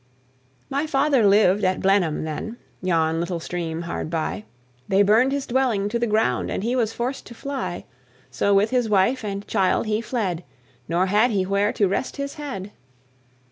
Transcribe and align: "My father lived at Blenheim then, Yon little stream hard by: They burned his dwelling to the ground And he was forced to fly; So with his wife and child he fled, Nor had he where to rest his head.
"My 0.67 0.87
father 0.87 1.27
lived 1.27 1.63
at 1.63 1.79
Blenheim 1.79 2.23
then, 2.23 2.57
Yon 2.81 3.19
little 3.19 3.39
stream 3.39 3.83
hard 3.83 4.09
by: 4.09 4.45
They 4.87 5.03
burned 5.03 5.31
his 5.31 5.45
dwelling 5.45 5.89
to 5.89 5.99
the 5.99 6.07
ground 6.07 6.49
And 6.49 6.63
he 6.63 6.75
was 6.75 6.91
forced 6.91 7.27
to 7.27 7.35
fly; 7.35 7.85
So 8.31 8.51
with 8.51 8.71
his 8.71 8.89
wife 8.89 9.23
and 9.23 9.45
child 9.47 9.85
he 9.85 10.01
fled, 10.01 10.43
Nor 10.89 11.05
had 11.05 11.29
he 11.29 11.45
where 11.45 11.71
to 11.73 11.87
rest 11.87 12.17
his 12.17 12.33
head. 12.33 12.71